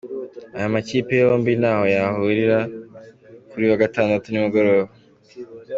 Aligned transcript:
Aya 0.55 0.73
makipe 0.73 1.13
yombi 1.21 1.53
nayo 1.61 1.83
arahura 1.99 2.59
kuri 3.49 3.61
uyu 3.61 3.71
wa 3.73 3.81
gatandatu 3.83 4.25
nimugoroba. 4.29 4.91